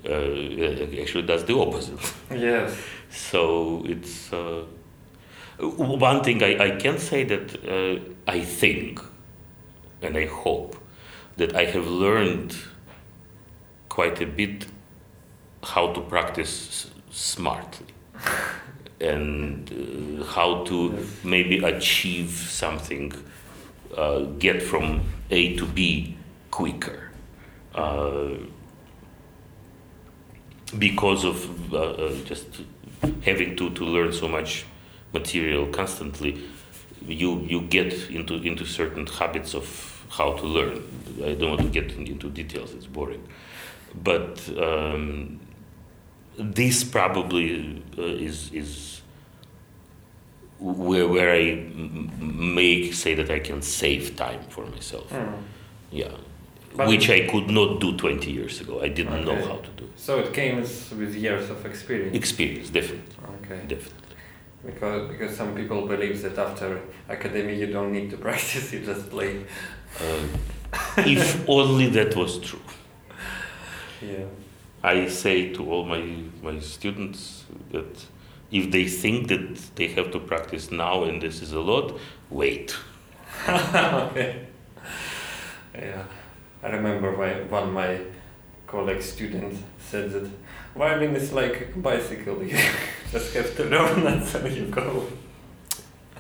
Uh, 0.06 1.02
actually 1.02 1.24
does 1.24 1.44
the 1.46 1.56
opposite. 1.58 2.00
Yes. 2.32 2.78
So 3.10 3.84
it's 3.86 4.32
uh, 4.32 4.64
one 5.60 6.24
thing 6.24 6.42
I, 6.42 6.68
I 6.68 6.70
can 6.78 6.98
say 7.00 7.26
that 7.26 7.56
uh, 7.68 8.00
I 8.28 8.40
think, 8.40 9.02
and 10.02 10.16
I 10.18 10.26
hope 10.28 10.78
that 11.38 11.54
I 11.56 11.66
have 11.66 11.88
learned 11.88 12.56
quite 13.90 14.22
a 14.22 14.26
bit 14.26 14.68
how 15.64 15.92
to 15.94 16.02
practice 16.02 16.90
smartly 17.20 17.86
and 19.02 19.70
uh, 19.72 20.24
how 20.24 20.64
to 20.64 21.06
maybe 21.24 21.64
achieve 21.64 22.30
something, 22.30 23.14
uh, 23.98 24.20
get 24.40 24.62
from 24.62 25.02
A 25.30 25.56
to 25.58 25.66
B 25.66 26.16
quicker. 26.50 27.12
Uh, 27.76 28.32
because 30.78 31.26
of 31.26 31.74
uh, 31.74 31.78
uh, 31.78 32.16
just 32.26 32.48
having 33.24 33.56
to, 33.58 33.70
to 33.72 33.84
learn 33.84 34.14
so 34.14 34.28
much 34.28 34.66
material 35.14 35.68
constantly, 35.68 36.42
you 37.06 37.40
you 37.48 37.62
get 37.62 37.94
into 38.10 38.36
into 38.36 38.66
certain 38.66 39.08
habits 39.08 39.56
of 39.56 40.06
how 40.10 40.34
to 40.34 40.46
learn. 40.46 40.84
I 41.24 41.34
don't 41.34 41.50
want 41.50 41.62
to 41.62 41.82
get 41.82 41.92
into 41.94 42.30
details; 42.30 42.74
it's 42.74 42.86
boring. 42.86 43.28
But 44.04 44.48
um, 44.58 45.40
this 46.40 46.84
probably 46.84 47.82
uh, 47.98 48.02
is 48.28 48.52
is 48.54 49.02
where 50.60 51.08
where 51.08 51.32
I 51.34 51.42
m- 51.52 52.12
m- 52.22 52.56
may 52.56 52.92
say 52.92 53.16
that 53.16 53.30
I 53.30 53.40
can 53.40 53.62
save 53.62 54.16
time 54.16 54.42
for 54.50 54.66
myself. 54.66 55.10
Mm. 55.12 55.34
Yeah, 55.92 56.12
But- 56.76 56.88
which 56.90 57.10
I 57.10 57.28
could 57.28 57.50
not 57.50 57.80
do 57.80 57.96
twenty 57.98 58.32
years 58.32 58.62
ago. 58.62 58.82
I 58.82 58.90
didn't 58.90 59.26
know 59.26 59.36
how 59.36 59.58
to 59.58 59.70
do 59.78 59.84
it. 59.86 59.92
So 59.96 60.20
it 60.20 60.34
came 60.34 60.56
with 61.02 61.16
years 61.16 61.50
of 61.50 61.66
experience. 61.66 62.16
Experience, 62.16 62.70
definitely, 62.70 63.16
Okay. 63.44 63.62
definitely. 63.68 64.16
Because 64.66 65.10
because 65.12 65.36
some 65.38 65.56
people 65.56 65.88
believe 65.88 66.22
that 66.22 66.38
after 66.38 66.82
academy 67.08 67.56
you 67.56 67.68
don't 67.68 67.92
need 67.94 68.10
to 68.12 68.18
practice, 68.28 68.74
you 68.74 68.80
just 68.86 69.10
play. 69.10 69.46
Uh, 70.00 70.28
if 70.98 71.48
only 71.48 71.88
that 71.90 72.16
was 72.16 72.38
true. 72.40 72.62
Yeah. 74.02 74.26
I 74.84 75.08
say 75.08 75.54
to 75.54 75.72
all 75.72 75.86
my 75.86 76.24
my 76.42 76.60
students 76.60 77.46
that 77.72 78.06
if 78.52 78.72
they 78.72 78.88
think 78.88 79.28
that 79.28 79.76
they 79.76 79.88
have 79.90 80.12
to 80.12 80.20
practice 80.20 80.72
now 80.72 81.04
and 81.04 81.22
this 81.22 81.42
is 81.42 81.54
a 81.54 81.60
lot, 81.60 81.98
wait. 82.30 82.76
okay. 83.48 84.48
Yeah. 85.76 86.04
I 86.64 86.70
remember 86.70 87.12
my 87.12 87.34
one 87.44 87.74
my 87.74 88.00
colleague 88.68 89.02
student 89.02 89.58
said 89.80 90.12
that 90.12 90.30
violin 90.76 91.16
is 91.16 91.32
like 91.34 91.74
a 91.76 91.80
bicycle. 91.80 92.44
You 92.48 92.58
just 93.12 93.34
have 93.34 93.56
to 93.58 93.64
learn 93.64 94.06
and 94.12 94.24
so 94.24 94.46
you 94.46 94.66
go. 94.66 95.08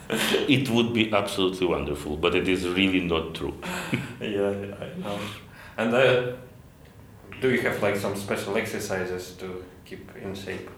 It 0.09 0.69
would 0.69 0.91
be 0.93 1.13
absolutely 1.13 1.67
wonderful, 1.67 2.17
but 2.17 2.33
it 2.33 2.47
is 2.47 2.67
really 2.67 3.01
not 3.01 3.35
true. 3.35 3.53
yeah, 4.19 4.49
I 4.81 4.99
know. 4.99 5.19
And 5.77 5.93
uh, 5.93 6.31
do 7.41 7.51
you 7.51 7.61
have 7.61 7.81
like 7.81 7.95
some 7.95 8.15
special 8.15 8.57
exercises 8.57 9.33
to 9.39 9.63
keep 9.85 10.15
in 10.15 10.35
shape? 10.35 10.69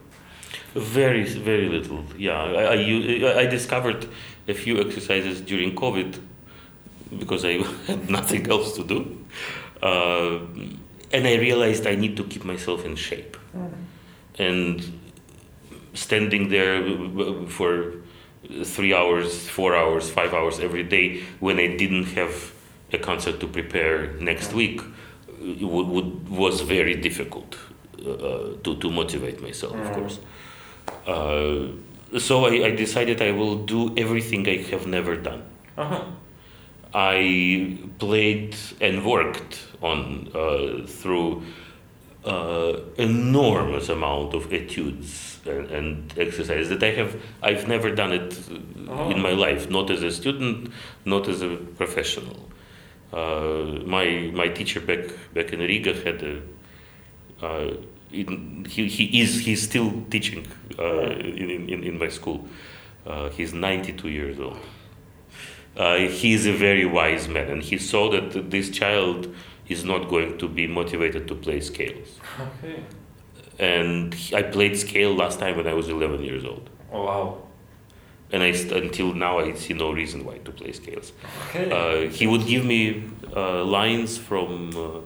Very, 0.74 1.24
very 1.24 1.68
little. 1.70 2.04
Yeah, 2.18 2.42
I, 2.42 3.40
I 3.40 3.46
discovered 3.46 4.08
a 4.48 4.54
few 4.54 4.80
exercises 4.80 5.42
during 5.42 5.76
COVID 5.76 6.20
because 7.18 7.46
I 7.46 7.52
had 7.88 8.10
nothing 8.10 8.50
else 8.50 8.76
to 8.76 8.84
do. 8.84 9.26
Uh, 9.82 10.40
and 11.14 11.28
I 11.28 11.36
realized 11.36 11.88
I 11.88 11.96
need 11.96 12.16
to 12.18 12.24
keep 12.24 12.46
myself 12.46 12.86
in 12.86 12.96
shape. 12.96 13.38
And 14.38 15.00
standing 15.94 16.50
there 16.50 17.48
for 17.48 17.96
three 18.64 18.94
hours, 18.94 19.48
four 19.50 19.76
hours, 19.76 20.10
five 20.10 20.34
hours 20.34 20.60
every 20.60 20.84
day 20.84 21.22
when 21.40 21.60
I 21.60 21.76
didn't 21.76 22.06
have 22.16 22.54
a 22.94 22.98
concert 22.98 23.40
to 23.42 23.48
prepare 23.48 24.14
next 24.20 24.54
week 24.54 24.82
would, 25.42 25.88
would, 25.88 26.30
was 26.30 26.62
very 26.62 26.96
difficult 26.96 27.58
uh, 28.00 28.58
to, 28.64 28.76
to 28.80 28.90
motivate 28.90 29.42
myself, 29.42 29.76
of 29.76 29.94
course. 29.94 30.20
Uh, 31.08 31.68
so 32.20 32.46
I, 32.46 32.66
I 32.68 32.72
decided 32.72 33.22
I 33.22 33.32
will 33.32 33.58
do 33.58 33.94
everything 33.98 34.48
I 34.48 34.58
have 34.72 34.88
never 34.88 35.16
done. 35.16 35.44
Uh-huh. 35.78 36.04
I 36.94 37.78
played 38.00 38.56
and 38.82 39.06
worked 39.06 39.60
on 39.82 40.30
uh, 40.36 40.86
through 40.86 41.44
uh, 42.26 42.80
enormous 42.98 43.90
amount 43.90 44.34
of 44.34 44.52
etudes 44.52 45.40
and, 45.46 45.72
and 45.72 46.14
exercises 46.18 46.70
that 46.70 46.84
I 46.84 46.92
have 46.92 47.22
I've 47.42 47.68
never 47.68 47.96
done 47.96 48.12
it 48.12 48.38
uh, 48.90 49.10
in 49.10 49.22
my 49.22 49.32
life, 49.32 49.70
not 49.70 49.90
as 49.90 50.04
a 50.04 50.12
student, 50.12 50.72
not 51.06 51.28
as 51.28 51.42
a 51.42 51.56
professional. 51.56 52.51
Uh, 53.14 53.80
my 53.86 54.32
my 54.34 54.48
teacher 54.48 54.80
back 54.80 55.10
back 55.34 55.52
in 55.54 55.60
Riga 55.60 55.94
had 55.94 56.24
a 56.24 56.42
uh, 57.46 57.74
in, 58.12 58.66
he, 58.70 58.88
he 58.88 59.22
is 59.22 59.40
he's 59.46 59.62
still 59.64 59.92
teaching 60.10 60.46
uh, 60.80 61.10
in, 61.12 61.70
in, 61.70 61.84
in 61.84 61.98
my 62.00 62.08
school. 62.10 62.48
Uh, 63.06 63.30
he's 63.30 63.52
92 63.54 64.10
years 64.10 64.40
old. 64.40 64.60
Uh, 65.76 65.96
he 65.98 66.34
is 66.34 66.46
a 66.46 66.54
very 66.54 66.86
wise 66.86 67.28
man, 67.28 67.50
and 67.50 67.64
he 67.64 67.78
saw 67.78 68.12
that 68.12 68.52
this 68.52 68.70
child 68.70 69.34
is 69.68 69.84
not 69.86 70.08
going 70.10 70.38
to 70.38 70.48
be 70.48 70.68
motivated 70.68 71.28
to 71.28 71.34
play 71.36 71.60
scales. 71.62 72.20
Okay. 72.40 72.84
And 73.58 74.14
he- 74.14 74.36
I 74.36 74.44
played 74.44 74.78
scale 74.78 75.16
last 75.16 75.40
time 75.40 75.56
when 75.58 75.66
I 75.68 75.74
was 75.74 75.88
11 75.90 76.24
years 76.24 76.44
old, 76.46 76.70
Oh, 76.92 77.04
wow. 77.06 77.38
And 78.34 78.42
I 78.44 78.52
st- 78.54 78.72
until 78.84 79.14
now 79.14 79.40
I 79.40 79.54
see 79.54 79.74
no 79.74 79.92
reason 79.92 80.24
why 80.26 80.38
to 80.40 80.52
play 80.52 80.72
scales. 80.72 81.12
Okay. 81.50 81.70
Uh, 81.72 82.10
he 82.10 82.28
would 82.28 82.46
give 82.46 82.66
me 82.66 83.04
uh, 83.36 83.64
lines 83.64 84.18
from 84.18 84.70
uh, 84.76 85.02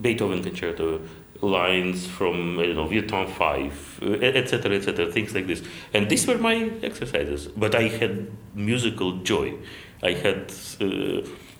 Beethoven 0.00 0.42
concerto, 0.42 1.00
lines 1.40 2.06
from 2.06 2.58
I 2.58 2.66
don't 2.66 2.76
know 2.76 2.88
Vieuxtemps 2.88 3.30
Five, 3.30 4.00
etc., 4.02 4.74
etc., 4.76 5.10
things 5.12 5.34
like 5.34 5.46
this. 5.46 5.62
And 5.94 6.08
these 6.10 6.26
were 6.26 6.38
my 6.38 6.70
exercises. 6.82 7.46
But 7.46 7.74
I 7.74 7.82
had 7.88 8.28
musical 8.54 9.18
joy. 9.18 9.54
I 10.02 10.12
had, 10.12 10.52
uh, 10.80 10.84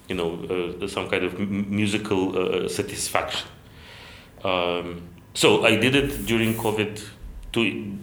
you 0.08 0.14
know, 0.14 0.76
uh, 0.82 0.86
some 0.88 1.08
kind 1.08 1.24
of 1.24 1.34
m- 1.34 1.66
musical 1.74 2.36
uh, 2.38 2.68
satisfaction. 2.68 3.46
Um, 4.44 5.02
so 5.34 5.64
I 5.64 5.76
did 5.76 5.94
it 5.94 6.26
during 6.26 6.54
COVID 6.54 7.00
to, 7.52 7.98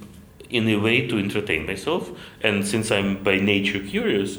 in 0.50 0.68
a 0.70 0.78
way, 0.78 1.08
to 1.08 1.18
entertain 1.18 1.66
myself. 1.66 2.12
And 2.42 2.66
since 2.68 2.92
I'm 2.92 3.24
by 3.24 3.38
nature 3.38 3.80
curious, 3.80 4.38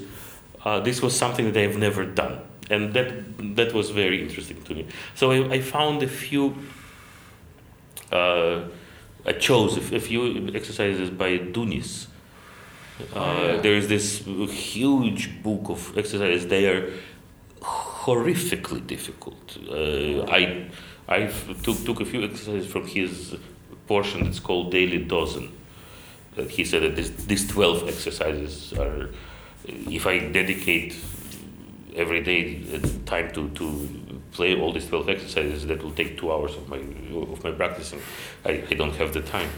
uh, 0.65 0.81
this 0.81 1.03
was 1.03 1.17
something 1.17 1.53
that 1.53 1.63
I've 1.63 1.79
never 1.79 2.05
done, 2.05 2.41
and 2.71 2.93
that 2.95 3.57
that 3.57 3.73
was 3.73 3.91
very 3.91 4.23
interesting 4.23 4.63
to 4.65 4.75
me. 4.75 4.87
So 5.15 5.31
I, 5.31 5.55
I 5.55 5.61
found 5.61 6.03
a 6.03 6.09
few. 6.09 6.57
Uh, 8.11 8.63
I 9.25 9.33
chose 9.33 9.77
a, 9.77 9.97
a 9.97 10.01
few 10.01 10.49
exercises 10.55 11.11
by 11.11 11.39
Dounis. 11.39 12.07
Uh, 13.15 13.19
Oh. 13.19 13.61
There 13.61 13.75
is 13.75 13.89
this 13.89 14.25
huge 14.75 15.43
book 15.43 15.69
of 15.69 15.99
exercises. 15.99 16.47
They 16.47 16.67
are 16.67 16.91
horrifically 17.61 18.87
difficult. 18.87 19.59
Uh, 19.69 20.25
I 20.31 20.71
I 21.09 21.31
took 21.63 21.85
took 21.85 22.01
a 22.01 22.05
few 22.05 22.25
exercises 22.25 22.67
from 22.67 22.87
his 22.87 23.37
portion. 23.87 24.27
It's 24.27 24.41
called 24.41 24.71
Daily 24.71 24.99
Dozen. 24.99 25.53
He 26.37 26.65
said 26.65 26.83
that 26.83 26.97
this, 26.97 27.11
these 27.11 27.49
twelve 27.49 27.89
exercises 27.89 28.73
are, 28.75 29.11
if 29.67 30.07
I 30.07 30.19
dedicate 30.19 30.95
every 31.95 32.23
day 32.23 32.63
uh, 32.75 32.87
time 33.07 33.33
to, 33.33 33.49
to 33.51 34.21
play 34.33 34.55
all 34.61 34.73
these 34.73 34.87
twelve 34.87 35.09
exercises, 35.09 35.67
that 35.67 35.83
will 35.83 35.93
take 35.93 36.19
two 36.19 36.31
hours 36.31 36.55
of 36.55 36.69
my 36.69 36.79
of 37.17 37.43
my 37.43 37.53
practicing. 37.53 38.01
I, 38.45 38.63
I 38.71 38.75
don't 38.75 38.95
have 38.97 39.13
the 39.13 39.23
time. 39.23 39.49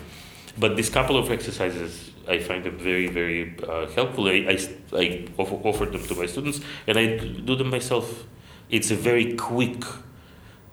But 0.56 0.76
these 0.76 0.90
couple 0.90 1.16
of 1.16 1.30
exercises, 1.30 2.10
I 2.28 2.38
find 2.38 2.64
them 2.64 2.78
very, 2.78 3.06
very 3.06 3.56
uh, 3.62 3.86
helpful. 3.88 4.28
I 4.28 4.58
offer, 5.36 5.54
offer 5.54 5.86
them 5.86 6.04
to 6.04 6.14
my 6.14 6.26
students, 6.26 6.60
and 6.86 6.98
I 6.98 7.16
do 7.16 7.56
them 7.56 7.70
myself. 7.70 8.24
It's 8.70 8.90
a 8.90 8.96
very 8.96 9.34
quick 9.34 9.82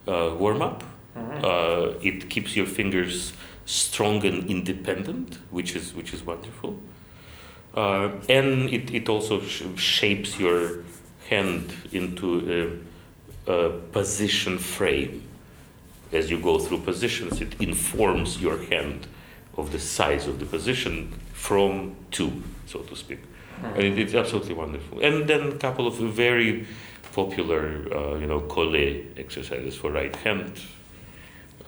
uh, 0.07 0.35
warm 0.37 0.61
up. 0.61 0.83
Uh, 1.15 1.93
it 2.01 2.29
keeps 2.29 2.55
your 2.55 2.65
fingers 2.65 3.31
strong 3.65 4.25
and 4.25 4.49
independent, 4.49 5.39
which 5.51 5.75
is 5.75 5.93
which 5.93 6.13
is 6.13 6.23
wonderful. 6.23 6.79
Uh, 7.75 8.09
and 8.29 8.69
it, 8.69 8.93
it 8.93 9.09
also 9.09 9.41
sh- 9.41 9.63
shapes 9.75 10.39
your 10.39 10.83
hand 11.29 11.73
into 11.91 12.81
a, 13.47 13.51
a 13.51 13.69
position 13.91 14.57
frame. 14.57 15.23
As 16.13 16.29
you 16.29 16.39
go 16.39 16.57
through 16.57 16.81
positions, 16.81 17.41
it 17.41 17.59
informs 17.59 18.41
your 18.41 18.57
hand 18.65 19.07
of 19.57 19.71
the 19.71 19.79
size 19.79 20.27
of 20.27 20.39
the 20.39 20.45
position 20.45 21.11
from 21.33 21.95
to, 22.11 22.31
so 22.65 22.79
to 22.79 22.95
speak. 22.95 23.19
And 23.63 23.83
it, 23.83 23.99
it's 23.99 24.13
absolutely 24.13 24.53
wonderful. 24.53 25.01
And 25.01 25.27
then 25.27 25.49
a 25.49 25.57
couple 25.57 25.87
of 25.87 25.95
very 25.95 26.67
popular, 27.11 27.87
uh, 27.93 28.15
you 28.17 28.27
know, 28.27 28.41
collé 28.41 29.05
exercises 29.17 29.75
for 29.75 29.91
right 29.91 30.15
hand, 30.17 30.61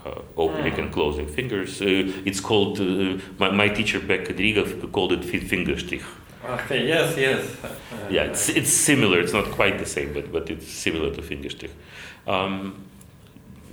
uh, 0.07 0.21
opening 0.37 0.73
and 0.79 0.91
closing 0.91 1.27
fingers. 1.27 1.81
Uh, 1.81 2.11
it's 2.25 2.39
called, 2.39 2.79
uh, 2.79 3.17
my, 3.39 3.49
my 3.51 3.69
teacher 3.69 3.99
back 3.99 4.29
at 4.29 4.37
Riga 4.37 4.63
called 4.87 5.11
it 5.11 5.23
fi- 5.23 5.39
fingerstich. 5.39 6.03
Okay, 6.45 6.87
yes, 6.87 7.17
yes. 7.17 7.57
Yeah, 8.09 8.23
it's, 8.23 8.49
it's 8.49 8.71
similar. 8.71 9.19
It's 9.19 9.33
not 9.33 9.45
quite 9.51 9.79
the 9.79 9.85
same, 9.85 10.13
but, 10.13 10.31
but 10.31 10.49
it's 10.49 10.67
similar 10.67 11.13
to 11.13 11.21
fingerstich. 11.21 11.71
Um, 12.25 12.85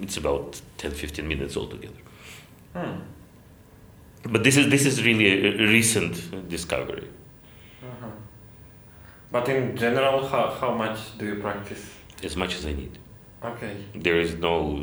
it's 0.01 0.17
about 0.17 0.61
10 0.79 0.91
15 0.91 1.29
minutes 1.29 1.57
altogether. 1.57 1.95
Hmm. 2.73 3.01
But 4.25 4.43
this 4.43 4.57
is, 4.57 4.71
this 4.71 4.87
is 4.87 5.05
really 5.05 5.47
a, 5.47 5.65
a 5.65 5.67
recent 5.69 6.49
discovery. 6.49 7.09
Uh-huh. 7.83 8.07
But 9.31 9.49
in 9.49 9.77
general, 9.77 10.27
how, 10.27 10.51
how 10.61 10.75
much 10.75 11.19
do 11.19 11.27
you 11.27 11.37
practice? 11.37 11.91
as 12.25 12.37
much 12.37 12.57
as 12.57 12.67
I 12.67 12.73
need. 12.73 12.99
Okay. 13.43 13.77
There 13.95 14.19
is 14.19 14.37
no, 14.37 14.79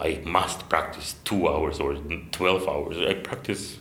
I 0.00 0.20
must 0.24 0.68
practice 0.68 1.16
two 1.24 1.48
hours 1.48 1.80
or 1.80 1.96
12 2.32 2.68
hours. 2.68 2.96
I 2.98 3.14
practice, 3.14 3.78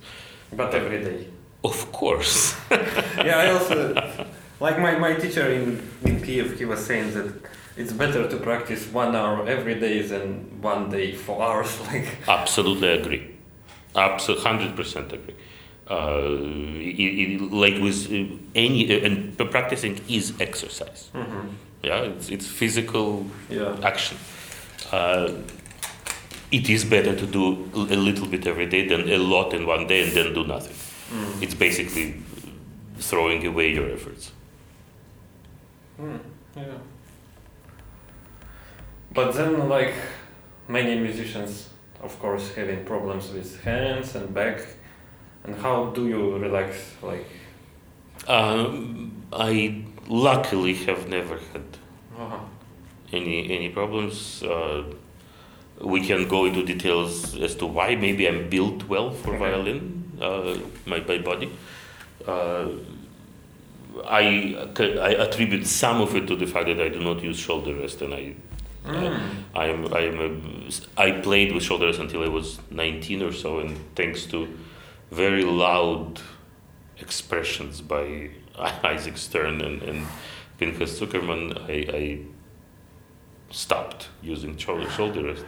But 0.54 0.74
every 0.74 1.04
day. 1.04 1.28
of 1.64 1.92
course. 1.92 2.56
yeah, 2.72 3.38
I 3.38 3.52
also 3.52 3.94
like 4.60 4.80
my, 4.80 4.98
my 4.98 5.14
teacher 5.14 5.52
in 5.52 5.82
in 6.04 6.22
Kiev. 6.22 6.58
He 6.60 6.66
was 6.66 6.86
saying 6.86 7.14
that 7.14 7.34
it's 7.78 7.94
better 7.94 8.28
to 8.28 8.38
practice 8.38 8.88
one 8.94 9.16
hour 9.16 9.48
every 9.48 9.76
day 9.80 10.02
than 10.02 10.62
one 10.62 10.90
day 10.90 11.14
four 11.14 11.42
hours. 11.44 11.80
Like 11.88 12.08
Absolutely 12.28 12.90
agree. 12.90 13.24
Absolutely, 13.96 14.46
100% 14.46 15.14
agree. 15.14 15.36
Uh, 15.90 16.28
it, 16.82 17.00
it, 17.00 17.42
like 17.52 17.82
with 17.82 18.12
any, 18.54 18.92
uh, 18.92 19.06
and 19.06 19.38
practicing 19.38 20.00
is 20.10 20.34
exercise. 20.40 21.10
Yeah, 21.84 22.02
it's, 22.02 22.30
it's 22.30 22.46
physical 22.46 23.26
yeah. 23.50 23.76
action. 23.84 24.18
Uh, 24.92 25.32
it 26.52 26.70
is 26.70 26.86
better 26.86 27.16
to 27.16 27.26
do 27.26 27.70
a 27.76 27.96
little 27.96 28.28
bit 28.28 28.48
every 28.48 28.66
day 28.68 28.88
than 28.88 29.10
a 29.10 29.18
lot 29.18 29.54
in 29.54 29.66
one 29.66 29.88
day 29.88 30.04
and 30.04 30.12
then 30.14 30.34
do 30.34 30.46
nothing. 30.46 30.76
Mm. 31.12 31.42
It's 31.44 31.54
basically 31.56 32.16
throwing 32.98 33.46
away 33.46 33.74
your 33.74 33.90
efforts. 33.92 34.32
Mm, 36.00 36.20
yeah. 36.56 36.64
But 39.14 39.34
then, 39.34 39.68
like 39.68 39.94
many 40.68 41.00
musicians, 41.00 41.70
of 42.02 42.18
course, 42.20 42.54
having 42.54 42.86
problems 42.86 43.32
with 43.32 43.62
hands 43.64 44.16
and 44.16 44.34
back. 44.34 44.62
And 45.44 45.56
how 45.56 45.86
do 45.88 46.08
you 46.08 46.38
relax? 46.38 46.96
Like, 47.02 47.26
Um, 48.28 49.24
I 49.32 49.84
luckily 50.08 50.74
have 50.74 51.08
never 51.08 51.38
had 51.54 51.66
uh 52.18 52.40
any 53.14 53.50
any 53.58 53.70
problems. 53.70 54.44
Uh, 54.44 54.84
we 55.82 56.06
can 56.06 56.28
go 56.28 56.46
into 56.46 56.64
details 56.64 57.36
as 57.40 57.56
to 57.56 57.66
why. 57.66 57.96
Maybe 57.96 58.28
I'm 58.28 58.50
built 58.50 58.88
well 58.88 59.12
for 59.12 59.30
Okay. 59.36 59.40
violin, 59.40 60.12
uh, 60.22 60.58
my, 60.86 61.00
my 61.02 61.18
body. 61.20 61.52
Uh, 62.28 62.70
I, 64.06 64.68
I 64.78 65.14
attribute 65.26 65.66
some 65.66 66.02
of 66.02 66.16
it 66.16 66.28
to 66.28 66.36
the 66.36 66.46
fact 66.46 66.68
that 66.68 66.80
I 66.82 66.90
do 66.90 67.00
not 67.00 67.24
use 67.24 67.38
shoulder 67.40 67.74
rest 67.76 68.02
and 68.02 68.14
I 68.14 68.36
Uh, 68.88 69.20
I'm 69.54 69.94
I'm 69.94 70.18
a, 70.28 70.30
I 70.96 71.12
played 71.22 71.52
with 71.54 71.64
shoulders 71.64 72.00
until 72.00 72.24
I 72.24 72.30
was 72.30 72.60
19 72.72 73.22
or 73.22 73.34
so, 73.34 73.60
and 73.60 73.76
thanks 73.96 74.26
to 74.28 74.48
very 75.12 75.44
loud 75.44 76.22
expressions 76.98 77.82
by 77.82 78.30
Isaac 78.94 79.18
Stern 79.18 79.60
and, 79.62 79.84
and 79.84 80.08
Pinchas 80.58 81.00
Zukerman, 81.02 81.58
I, 81.70 81.98
I 81.98 82.20
stopped 83.52 84.08
using 84.24 84.56
shoulder 84.58 84.90
shoulder 84.90 85.24
rest. 85.24 85.46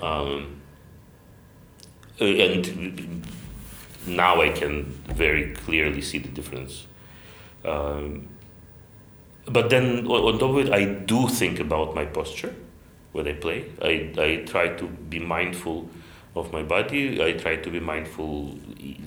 Um, 0.00 0.60
and 2.18 3.26
now 4.06 4.40
I 4.40 4.50
can 4.50 4.84
very 5.08 5.52
clearly 5.54 6.00
see 6.00 6.18
the 6.18 6.28
difference. 6.28 6.86
Um, 7.64 8.28
but 9.46 9.70
then 9.70 10.06
on 10.06 10.38
top 10.38 10.50
of 10.50 10.58
it, 10.58 10.72
I 10.72 10.84
do 10.84 11.28
think 11.28 11.60
about 11.60 11.94
my 11.94 12.04
posture 12.04 12.54
when 13.12 13.26
I 13.26 13.32
play. 13.32 13.66
I, 13.82 14.12
I 14.18 14.44
try 14.46 14.68
to 14.68 14.86
be 14.86 15.18
mindful 15.18 15.88
of 16.36 16.52
my 16.52 16.62
body. 16.62 17.22
I 17.22 17.32
try 17.32 17.56
to 17.56 17.70
be 17.70 17.80
mindful 17.80 18.56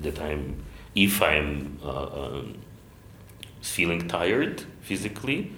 that 0.01 0.19
I'm, 0.19 0.63
if 0.95 1.21
I'm 1.21 1.79
uh, 1.83 2.05
um, 2.05 2.57
feeling 3.61 4.07
tired 4.07 4.63
physically, 4.81 5.51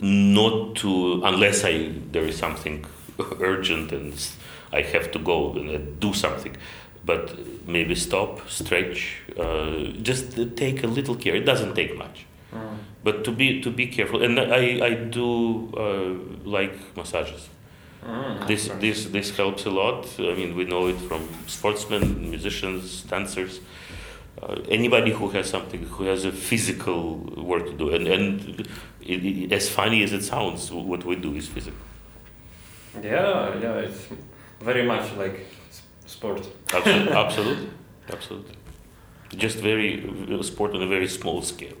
not 0.00 0.76
to, 0.76 1.22
unless 1.24 1.64
I, 1.64 1.92
there 2.10 2.24
is 2.24 2.36
something 2.36 2.84
urgent 3.40 3.92
and 3.92 4.14
I 4.72 4.82
have 4.82 5.10
to 5.12 5.18
go 5.18 5.52
and 5.52 6.00
do 6.00 6.12
something 6.14 6.56
but 7.04 7.36
maybe 7.66 7.94
stop, 7.94 8.48
stretch, 8.48 9.22
uh, 9.38 9.92
just 10.02 10.36
take 10.56 10.82
a 10.84 10.86
little 10.86 11.16
care. 11.16 11.34
It 11.34 11.44
doesn't 11.44 11.74
take 11.74 11.96
much, 11.96 12.26
mm. 12.52 12.76
but 13.02 13.24
to 13.24 13.32
be 13.32 13.60
to 13.62 13.70
be 13.70 13.86
careful. 13.86 14.22
And 14.22 14.38
I 14.38 14.86
I 14.86 14.94
do 14.94 15.72
uh, 15.76 16.48
like 16.48 16.96
massages. 16.96 17.48
Mm, 18.04 18.46
this 18.46 18.68
this 18.80 19.06
this 19.06 19.36
helps 19.36 19.66
a 19.66 19.70
lot. 19.70 20.06
I 20.18 20.34
mean, 20.34 20.56
we 20.56 20.64
know 20.64 20.86
it 20.86 20.98
from 21.08 21.28
sportsmen, 21.46 22.30
musicians, 22.30 23.02
dancers. 23.02 23.60
Uh, 24.40 24.56
anybody 24.68 25.12
who 25.12 25.28
has 25.28 25.48
something 25.48 25.84
who 25.84 26.04
has 26.04 26.24
a 26.24 26.32
physical 26.32 27.18
work 27.36 27.66
to 27.66 27.74
do 27.74 27.94
and 27.94 28.08
and 28.08 28.66
it, 29.00 29.24
it, 29.24 29.52
as 29.52 29.68
funny 29.68 30.02
as 30.02 30.12
it 30.12 30.24
sounds 30.24 30.72
what 30.72 31.04
we 31.04 31.14
do 31.14 31.34
is 31.34 31.46
physical 31.46 31.78
yeah 33.02 33.58
yeah 33.60 33.86
it's 33.86 34.08
very 34.60 34.84
much 34.84 35.12
like 35.16 35.46
sport. 36.06 36.46
Absolutely, 36.72 37.12
absolutely, 37.24 37.70
absolutely. 38.10 38.56
Just 39.36 39.58
very 39.58 40.42
sport 40.42 40.74
on 40.74 40.82
a 40.82 40.86
very 40.86 41.08
small 41.08 41.42
scale. 41.42 41.76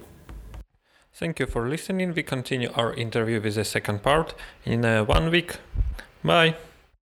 Thank 1.14 1.38
you 1.38 1.46
for 1.46 1.68
listening. 1.68 2.14
We 2.14 2.22
continue 2.22 2.70
our 2.74 2.94
interview 2.94 3.40
with 3.40 3.54
the 3.54 3.64
second 3.64 4.02
part 4.02 4.34
in 4.64 4.84
uh, 4.84 5.04
one 5.04 5.30
week. 5.30 5.58
Bye. 6.24 6.56